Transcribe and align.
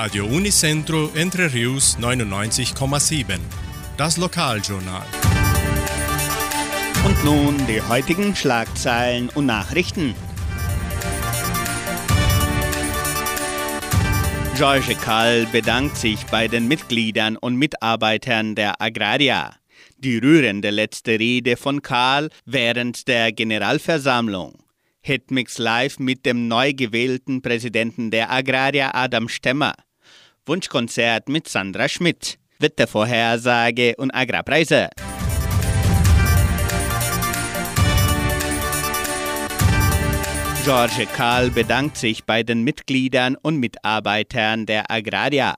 Radio 0.00 0.26
Unicentro 0.26 1.10
Entre 1.16 1.52
Rius 1.52 1.98
99,7. 1.98 3.40
Das 3.96 4.16
Lokaljournal. 4.16 5.04
Und 7.04 7.24
nun 7.24 7.56
die 7.66 7.82
heutigen 7.82 8.36
Schlagzeilen 8.36 9.28
und 9.30 9.46
Nachrichten. 9.46 10.14
George 14.56 14.94
Kall 14.94 15.46
bedankt 15.50 15.96
sich 15.96 16.24
bei 16.26 16.46
den 16.46 16.68
Mitgliedern 16.68 17.36
und 17.36 17.56
Mitarbeitern 17.56 18.54
der 18.54 18.80
Agraria. 18.80 19.56
Die 19.96 20.18
rührende 20.18 20.70
letzte 20.70 21.18
Rede 21.18 21.56
von 21.56 21.82
Karl 21.82 22.30
während 22.44 23.08
der 23.08 23.32
Generalversammlung. 23.32 24.62
Hitmix 25.00 25.58
live 25.58 25.98
mit 25.98 26.24
dem 26.24 26.46
neu 26.46 26.72
gewählten 26.72 27.42
Präsidenten 27.42 28.12
der 28.12 28.30
Agraria 28.30 28.94
Adam 28.94 29.28
Stemmer. 29.28 29.74
Wunschkonzert 30.48 31.28
mit 31.28 31.46
Sandra 31.46 31.88
Schmidt. 31.88 32.38
Wettervorhersage 32.58 33.94
und 33.98 34.10
Agrarpreise. 34.12 34.88
George 40.64 41.06
Karl 41.14 41.50
bedankt 41.50 41.96
sich 41.96 42.24
bei 42.24 42.42
den 42.42 42.62
Mitgliedern 42.62 43.36
und 43.36 43.56
Mitarbeitern 43.58 44.66
der 44.66 44.90
Agraria. 44.90 45.54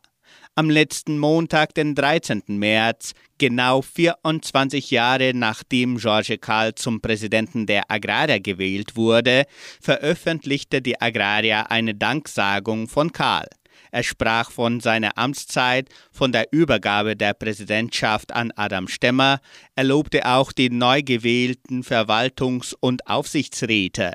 Am 0.57 0.69
letzten 0.69 1.19
Montag, 1.19 1.75
den 1.75 1.95
13. 1.95 2.43
März, 2.49 3.13
genau 3.39 3.83
24 3.83 4.91
Jahre 4.91 5.33
nachdem 5.35 5.97
George 5.99 6.39
Karl 6.39 6.75
zum 6.75 7.01
Präsidenten 7.01 7.67
der 7.67 7.91
Agraria 7.91 8.39
gewählt 8.39 8.97
wurde, 8.97 9.45
veröffentlichte 9.81 10.83
die 10.83 11.01
Agraria 11.01 11.63
eine 11.63 11.95
Danksagung 11.95 12.89
von 12.89 13.13
Karl. 13.13 13.47
Er 13.91 14.03
sprach 14.03 14.51
von 14.51 14.81
seiner 14.81 15.19
Amtszeit, 15.19 15.89
von 16.13 16.33
der 16.33 16.53
Übergabe 16.53 17.17
der 17.17 17.35
Präsidentschaft 17.35 18.33
an 18.33 18.53
Adam 18.55 18.89
Stemmer, 18.89 19.41
er 19.75 19.85
lobte 19.85 20.27
auch 20.27 20.53
die 20.53 20.71
neu 20.71 21.03
gewählten 21.03 21.83
Verwaltungs- 21.83 22.75
und 22.79 23.07
Aufsichtsräte. 23.07 24.13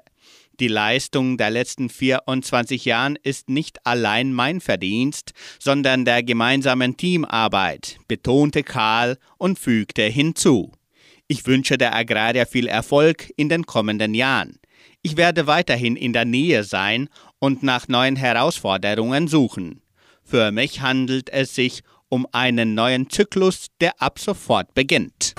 Die 0.62 0.70
Leistung 0.70 1.38
der 1.38 1.50
letzten 1.50 1.90
24 1.90 2.86
Jahren 2.86 3.18
ist 3.22 3.50
nicht 3.50 3.86
allein 3.86 4.32
mein 4.32 4.62
Verdienst, 4.62 5.34
sondern 5.60 6.06
der 6.06 6.24
gemeinsamen 6.24 6.96
Teamarbeit, 6.96 7.98
betonte 8.08 8.64
Karl 8.64 9.18
und 9.38 9.60
fügte 9.60 10.04
hinzu. 10.04 10.72
Ich 11.28 11.46
wünsche 11.46 11.78
der 11.78 11.94
Agraria 11.94 12.46
viel 12.46 12.68
Erfolg 12.68 13.34
in 13.36 13.50
den 13.50 13.66
kommenden 13.66 14.14
Jahren. 14.14 14.60
Ich 15.02 15.18
werde 15.18 15.46
weiterhin 15.46 15.98
in 15.98 16.14
der 16.14 16.26
Nähe 16.26 16.64
sein 16.64 17.10
und 17.46 17.62
nach 17.62 17.88
neuen 17.88 18.16
Herausforderungen 18.16 19.28
suchen. 19.28 19.82
Für 20.24 20.52
mich 20.52 20.82
handelt 20.82 21.30
es 21.30 21.54
sich 21.54 21.84
um 22.10 22.26
einen 22.32 22.74
neuen 22.74 23.12
Zyklus, 23.12 23.68
der 23.80 24.02
ab 24.02 24.18
sofort 24.18 24.74
beginnt. 24.74 25.36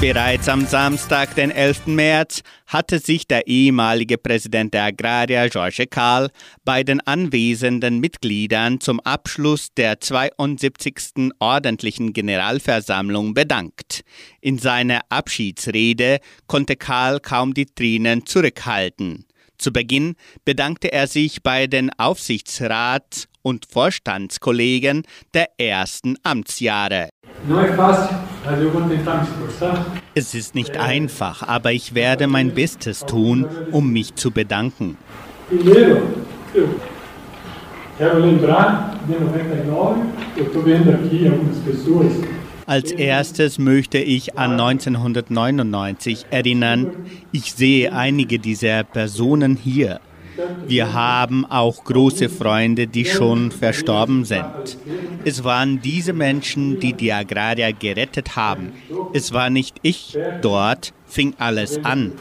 Bereits 0.00 0.48
am 0.48 0.64
Samstag, 0.64 1.34
den 1.34 1.50
11. 1.50 1.88
März, 1.88 2.40
hatte 2.66 3.00
sich 3.00 3.26
der 3.26 3.46
ehemalige 3.46 4.16
Präsident 4.16 4.72
der 4.72 4.84
Agraria, 4.84 5.46
George 5.48 5.86
Karl, 5.88 6.30
bei 6.64 6.82
den 6.82 7.02
anwesenden 7.02 8.00
Mitgliedern 8.00 8.80
zum 8.80 8.98
Abschluss 9.00 9.74
der 9.76 10.00
72. 10.00 11.32
ordentlichen 11.38 12.14
Generalversammlung 12.14 13.34
bedankt. 13.34 14.00
In 14.40 14.56
seiner 14.58 15.02
Abschiedsrede 15.10 16.20
konnte 16.46 16.76
Karl 16.76 17.20
kaum 17.20 17.52
die 17.52 17.66
Tränen 17.66 18.24
zurückhalten. 18.24 19.26
Zu 19.58 19.70
Beginn 19.70 20.14
bedankte 20.46 20.90
er 20.94 21.08
sich 21.08 21.42
bei 21.42 21.66
den 21.66 21.90
Aufsichtsrats- 21.90 23.28
und 23.42 23.66
Vorstandskollegen 23.70 25.02
der 25.34 25.50
ersten 25.58 26.16
Amtsjahre. 26.22 27.10
Es 30.14 30.34
ist 30.34 30.54
nicht 30.54 30.76
einfach, 30.76 31.46
aber 31.46 31.72
ich 31.72 31.94
werde 31.94 32.26
mein 32.26 32.52
Bestes 32.52 33.06
tun, 33.06 33.46
um 33.70 33.92
mich 33.92 34.14
zu 34.14 34.30
bedanken. 34.30 34.96
Als 42.66 42.92
erstes 42.92 43.58
möchte 43.58 43.98
ich 43.98 44.38
an 44.38 44.52
1999 44.52 46.26
erinnern. 46.30 46.86
Ich 47.32 47.52
sehe 47.52 47.92
einige 47.92 48.38
dieser 48.38 48.84
Personen 48.84 49.56
hier. 49.56 50.00
Wir 50.66 50.92
haben 50.92 51.44
auch 51.46 51.84
große 51.84 52.28
Freunde, 52.28 52.86
die 52.86 53.04
schon 53.04 53.50
verstorben 53.50 54.24
sind. 54.24 54.78
Es 55.24 55.44
waren 55.44 55.80
diese 55.80 56.12
Menschen, 56.12 56.78
die 56.80 56.92
die 56.92 57.12
Agrarier 57.12 57.72
gerettet 57.72 58.36
haben. 58.36 58.72
Es 59.12 59.32
war 59.32 59.50
nicht 59.50 59.76
ich. 59.82 60.16
Dort 60.42 60.92
fing 61.06 61.34
alles 61.38 61.84
an. 61.84 62.12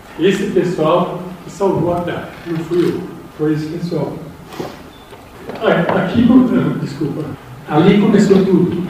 Ali 7.71 8.01
começou 8.01 8.43
tudo. 8.43 8.88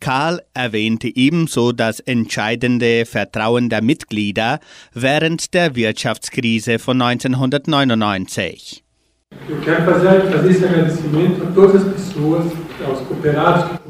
Karl 0.00 0.40
erwähnte 0.54 1.14
ebenso 1.14 1.72
das 1.72 2.00
entscheidende 2.00 3.06
Vertrauen 3.06 3.68
der 3.68 3.82
Mitglieder 3.82 4.60
während 4.94 5.54
der 5.54 5.74
Wirtschaftskrise 5.76 6.78
von 6.78 7.00
1999. 7.02 8.84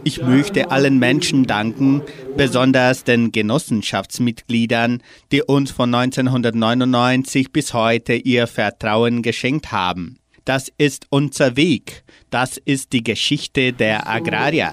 Ich 0.05 0.23
möchte 0.23 0.71
allen 0.71 0.99
Menschen 0.99 1.45
danken, 1.45 2.03
besonders 2.37 3.05
den 3.05 3.31
Genossenschaftsmitgliedern, 3.31 5.03
die 5.31 5.43
uns 5.43 5.71
von 5.71 5.95
1999 5.95 7.53
bis 7.53 7.73
heute 7.73 8.15
ihr 8.15 8.47
Vertrauen 8.47 9.23
geschenkt 9.23 9.71
haben. 9.71 10.19
Das 10.49 10.73
ist 10.79 11.07
unser 11.11 11.59
Weg. 11.59 12.05
Das 12.31 12.57
ist 12.57 12.95
die 12.95 13.05
Geschichte 13.05 13.75
der 13.75 14.09
Agrarier. 14.09 14.73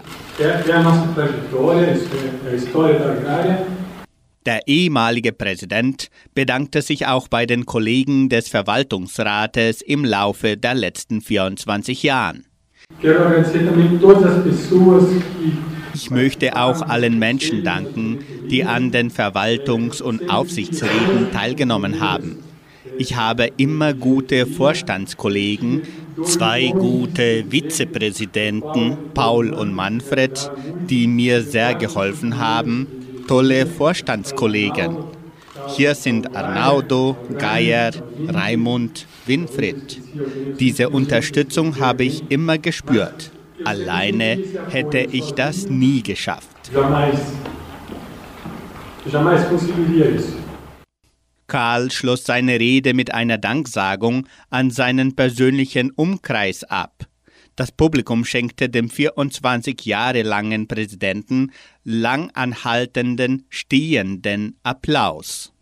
Der 4.46 4.68
ehemalige 4.68 5.34
Präsident 5.34 6.08
bedankte 6.34 6.82
sich 6.82 7.08
auch 7.08 7.28
bei 7.28 7.46
den 7.46 7.66
Kollegen 7.66 8.30
des 8.30 8.48
Verwaltungsrates 8.48 9.82
im 9.82 10.06
Laufe 10.06 10.56
der 10.56 10.76
letzten 10.76 11.20
24 11.20 12.04
Jahren. 12.04 12.46
Ich 15.94 16.10
möchte 16.10 16.56
auch 16.56 16.82
allen 16.84 17.20
Menschen 17.20 17.66
danken, 17.66 18.20
die 18.50 18.64
an 18.64 18.92
den 18.92 19.12
Verwaltungs- 19.12 20.02
und 20.02 20.30
Aufsichtsräten 20.30 21.34
teilgenommen 21.34 22.00
haben. 22.00 22.45
Ich 22.98 23.16
habe 23.16 23.52
immer 23.58 23.94
gute 23.94 24.46
Vorstandskollegen, 24.46 25.82
zwei 26.24 26.68
gute 26.68 27.44
Vizepräsidenten, 27.50 28.98
Paul 29.14 29.54
und 29.54 29.74
Manfred, 29.74 30.52
die 30.90 31.08
mir 31.08 31.42
sehr 31.42 31.76
geholfen 31.76 32.38
haben, 32.38 32.88
tolle 33.28 33.66
Vorstandskollegen. 33.66 34.98
Hier 35.68 35.96
sind 35.96 36.36
Arnaudo, 36.36 37.18
Geier, 37.38 37.92
Raimund, 38.28 39.08
Winfried. 39.26 40.02
Diese 40.60 40.90
Unterstützung 40.90 41.80
habe 41.80 42.04
ich 42.04 42.24
immer 42.30 42.58
gespürt. 42.58 43.32
Alleine 43.64 44.38
hätte 44.70 45.00
ich 45.00 45.32
das 45.34 45.68
nie 45.68 46.04
geschafft. 46.04 46.72
Jamais. 46.74 47.18
Jamais 49.12 49.48
conseguiria 49.48 50.06
isso. 50.16 50.45
Karl 51.48 51.92
schloss 51.92 52.24
seine 52.24 52.60
Rede 52.60 52.94
mit 52.94 53.14
einer 53.14 53.38
Danksagung 53.38 54.28
an 54.50 54.72
seinen 54.72 55.16
persönlichen 55.16 55.92
Umkreis 55.92 56.64
ab. 56.64 57.06
Das 57.56 57.72
Publikum 57.72 58.26
schenkte 58.26 58.68
dem 58.68 58.90
24 58.90 59.86
Jahre 59.86 60.24
langen 60.24 60.68
Präsidenten 60.68 61.52
langanhaltenden, 61.86 63.46
stehenden 63.50 64.58
Applaus. 64.64 65.54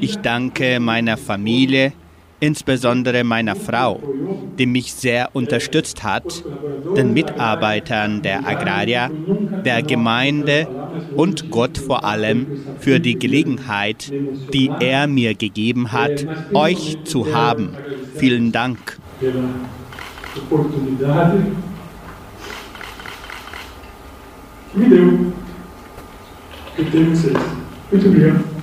Ich 0.00 0.16
danke 0.18 0.78
meiner 0.80 1.16
Familie, 1.16 1.92
insbesondere 2.40 3.24
meiner 3.24 3.56
Frau, 3.56 4.00
die 4.58 4.66
mich 4.66 4.92
sehr 4.94 5.30
unterstützt 5.34 6.02
hat, 6.04 6.44
den 6.96 7.12
Mitarbeitern 7.12 8.22
der 8.22 8.46
Agraria, 8.46 9.10
der 9.64 9.82
Gemeinde 9.82 10.68
und 11.16 11.50
Gott 11.50 11.78
vor 11.78 12.04
allem 12.04 12.46
für 12.78 13.00
die 13.00 13.18
Gelegenheit, 13.18 14.12
die 14.52 14.70
er 14.80 15.06
mir 15.06 15.34
gegeben 15.34 15.92
hat, 15.92 16.26
euch 16.54 16.98
zu 17.04 17.34
haben. 17.34 17.74
Vielen 18.16 18.52
Dank. 18.52 18.98
Que 24.70 24.78
me 24.78 24.88
deu. 24.88 25.32
Eu 26.78 26.84
tenho 26.90 27.10
vocês. 27.10 27.36
Muito 27.90 28.08
obrigado. 28.08 28.57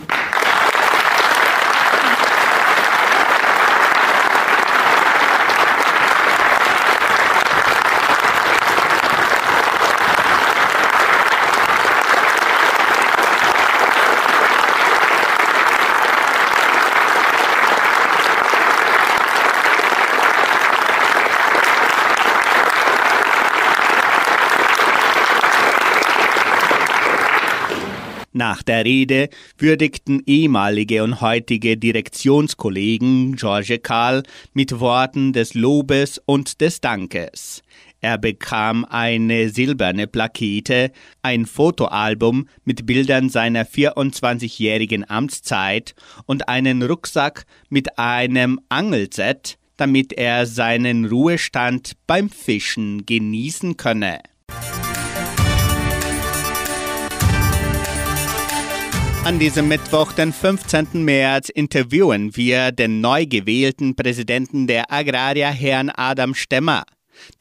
Nach 28.48 28.62
der 28.62 28.86
Rede 28.86 29.30
würdigten 29.58 30.22
ehemalige 30.28 31.04
und 31.04 31.20
heutige 31.20 31.78
Direktionskollegen 31.78 33.36
George 33.38 33.80
Karl 33.80 34.22
mit 34.54 34.80
Worten 34.80 35.34
des 35.34 35.56
Lobes 35.56 36.22
und 36.28 36.62
des 36.62 36.80
Dankes. 36.80 37.64
Er 38.02 38.20
bekam 38.20 38.86
eine 38.86 39.50
silberne 39.50 40.06
Plakette, 40.06 40.92
ein 41.24 41.48
Fotoalbum 41.48 42.48
mit 42.66 42.86
Bildern 42.86 43.30
seiner 43.30 43.66
24-jährigen 43.66 45.10
Amtszeit 45.10 45.96
und 46.28 46.48
einen 46.48 46.84
Rucksack 46.84 47.48
mit 47.70 47.98
einem 47.98 48.60
Angelset, 48.70 49.58
damit 49.76 50.14
er 50.14 50.46
seinen 50.46 51.06
Ruhestand 51.06 51.94
beim 52.06 52.30
Fischen 52.30 53.08
genießen 53.08 53.76
könne. 53.76 54.20
An 59.26 59.40
diesem 59.40 59.68
Mittwoch, 59.68 60.12
den 60.12 60.32
15. 60.32 61.04
März, 61.04 61.50
interviewen 61.50 62.36
wir 62.36 62.72
den 62.72 63.02
neu 63.02 63.26
gewählten 63.26 63.96
Präsidenten 63.96 64.68
der 64.68 64.92
Agraria, 64.92 65.50
Herrn 65.50 65.90
Adam 65.90 66.36
Stemmer. 66.36 66.84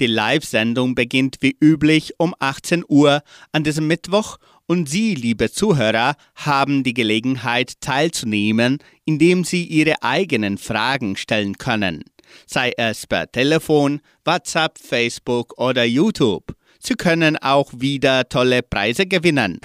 Die 0.01 0.07
Live-Sendung 0.07 0.95
beginnt 0.95 1.37
wie 1.41 1.55
üblich 1.61 2.15
um 2.17 2.35
18 2.39 2.87
Uhr 2.89 3.21
an 3.53 3.65
diesem 3.65 3.87
Mittwoch 3.87 4.39
und 4.65 4.89
Sie, 4.89 5.15
liebe 5.15 5.51
Zuhörer, 5.51 6.15
haben 6.37 6.85
die 6.85 6.95
Gelegenheit 6.95 7.75
teilzunehmen, 7.83 8.79
indem 9.05 9.45
Sie 9.45 9.65
Ihre 9.65 10.03
eigenen 10.03 10.57
Fragen 10.57 11.19
stellen 11.19 11.59
können, 11.59 12.03
sei 12.47 12.73
es 12.79 13.07
per 13.07 13.31
Telefon, 13.31 14.01
WhatsApp, 14.25 14.79
Facebook 14.79 15.61
oder 15.61 15.85
YouTube. 15.85 16.55
Sie 16.79 16.95
können 16.95 17.37
auch 17.37 17.71
wieder 17.77 18.27
tolle 18.31 18.63
Preise 18.63 19.05
gewinnen. 19.05 19.61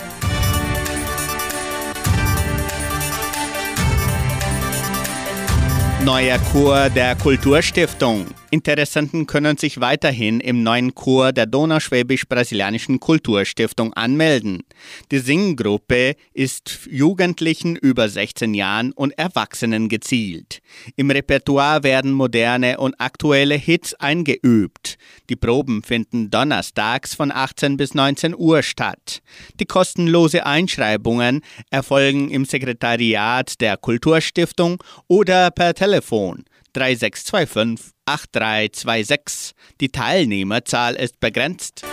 Neuer 6.10 6.40
Chor 6.52 6.90
der 6.90 7.16
Kulturstiftung. 7.16 8.26
Interessenten 8.52 9.28
können 9.28 9.58
sich 9.58 9.80
weiterhin 9.80 10.40
im 10.40 10.64
neuen 10.64 10.96
Chor 10.96 11.34
der 11.34 11.46
Donauschwäbisch-Brasilianischen 11.46 13.00
Kulturstiftung 13.00 13.94
anmelden. 13.94 14.64
Die 15.12 15.20
Singgruppe 15.20 16.16
ist 16.34 16.88
Jugendlichen 16.90 17.76
über 17.76 18.10
16 18.10 18.56
Jahren 18.56 18.92
und 18.92 19.16
Erwachsenen 19.20 19.88
gezielt. 19.88 20.62
Im 20.96 21.12
Repertoire 21.12 21.84
werden 21.84 22.12
moderne 22.12 22.80
und 22.80 22.96
aktuelle 23.00 23.54
Hits 23.54 23.94
eingeübt. 23.94 24.98
Die 25.30 25.36
Proben 25.36 25.84
finden 25.84 26.32
donnerstags 26.32 27.14
von 27.14 27.32
18 27.32 27.78
bis 27.78 27.94
19 27.94 28.36
Uhr 28.36 28.64
statt. 28.64 29.22
Die 29.60 29.66
kostenlose 29.66 30.48
Einschreibungen 30.48 31.42
erfolgen 31.70 32.32
im 32.32 32.46
Sekretariat 32.46 33.62
der 33.62 33.78
Kulturstiftung 33.78 34.84
oder 35.08 35.52
per 35.52 35.76
Telefon 35.76 36.46
3625 36.80 37.92
8326. 38.06 39.52
Die 39.82 39.90
Teilnehmerzahl 39.90 40.96
ist 40.96 41.20
begrenzt. 41.20 41.84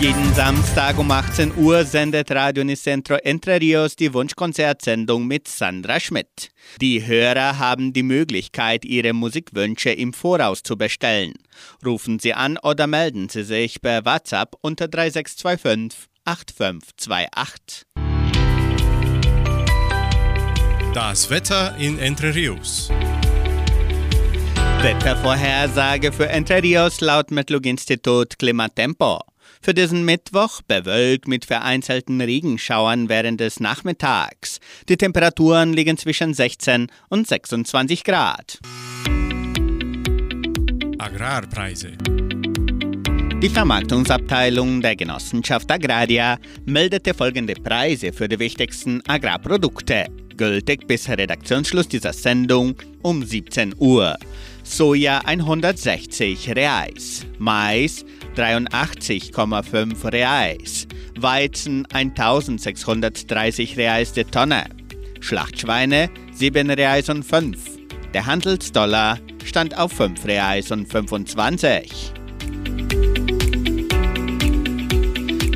Jeden 0.00 0.34
Samstag 0.34 0.98
um 0.98 1.10
18 1.10 1.56
Uhr 1.56 1.84
sendet 1.84 2.30
Radio 2.30 2.62
Nicentro 2.62 3.14
Entre 3.16 3.60
Rios 3.60 3.96
die 3.96 4.12
Wunschkonzertsendung 4.12 5.26
mit 5.26 5.48
Sandra 5.48 5.98
Schmidt. 5.98 6.50
Die 6.80 7.06
Hörer 7.06 7.58
haben 7.58 7.92
die 7.92 8.02
Möglichkeit, 8.02 8.84
ihre 8.84 9.12
Musikwünsche 9.12 9.90
im 9.90 10.12
Voraus 10.12 10.62
zu 10.62 10.76
bestellen. 10.76 11.34
Rufen 11.84 12.18
Sie 12.18 12.34
an 12.34 12.58
oder 12.58 12.86
melden 12.86 13.28
Sie 13.28 13.44
sich 13.44 13.80
per 13.80 14.04
WhatsApp 14.04 14.56
unter 14.60 14.88
3625 14.88 16.08
8528. 16.24 18.03
Das 20.94 21.28
Wetter 21.28 21.76
in 21.76 21.98
Entre 21.98 22.32
Rios. 22.32 22.88
Wettervorhersage 24.80 26.12
für 26.12 26.28
Entre 26.28 26.62
Rios 26.62 27.00
laut 27.00 27.32
Metlog-Institut 27.32 28.38
Klimatempo. 28.38 29.18
Für 29.60 29.74
diesen 29.74 30.04
Mittwoch 30.04 30.62
bewölkt 30.62 31.26
mit 31.26 31.46
vereinzelten 31.46 32.20
Regenschauern 32.20 33.08
während 33.08 33.40
des 33.40 33.58
Nachmittags. 33.58 34.60
Die 34.88 34.96
Temperaturen 34.96 35.72
liegen 35.72 35.98
zwischen 35.98 36.32
16 36.32 36.86
und 37.08 37.26
26 37.26 38.04
Grad. 38.04 38.60
Agrarpreise. 40.98 41.94
Die 43.44 43.50
Vermarktungsabteilung 43.50 44.80
der 44.80 44.96
Genossenschaft 44.96 45.70
Agraria 45.70 46.38
meldete 46.64 47.12
folgende 47.12 47.52
Preise 47.52 48.10
für 48.10 48.26
die 48.26 48.38
wichtigsten 48.38 49.02
Agrarprodukte 49.06 50.06
gültig 50.34 50.86
bis 50.86 51.10
Redaktionsschluss 51.10 51.86
dieser 51.86 52.14
Sendung 52.14 52.74
um 53.02 53.22
17 53.22 53.74
Uhr. 53.76 54.16
Soja 54.62 55.18
160 55.26 56.56
Reais, 56.56 57.26
Mais 57.38 58.06
83,5 58.34 60.10
Reais, 60.10 60.88
Weizen 61.18 61.84
1630 61.92 63.76
Reais 63.76 64.14
die 64.14 64.24
Tonne, 64.24 64.64
Schlachtschweine 65.20 66.08
7 66.32 66.70
Reais 66.70 67.10
und 67.10 67.22
5. 67.22 67.58
Der 68.14 68.24
Handelsdollar 68.24 69.18
stand 69.44 69.76
auf 69.76 69.92
5 69.92 70.24
Reais 70.24 70.70
und 70.70 70.90
25. 70.90 72.14